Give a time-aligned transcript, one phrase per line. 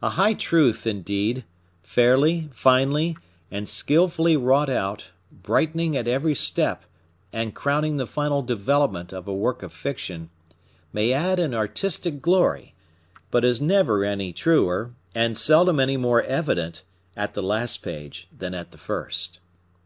[0.00, 1.44] A high truth, indeed,
[1.82, 3.18] fairly, finely,
[3.50, 6.86] and skilfully wrought out, brightening at every step,
[7.34, 10.30] and crowning the final development of a work of fiction,
[10.90, 12.74] may add an artistic glory,
[13.30, 16.82] but is never any truer, and seldom any more evident,
[17.14, 19.38] at the last page than at the first.